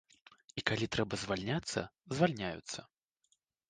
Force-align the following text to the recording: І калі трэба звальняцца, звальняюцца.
І 0.59 0.63
калі 0.69 0.87
трэба 0.95 1.21
звальняцца, 1.25 1.87
звальняюцца. 2.17 2.79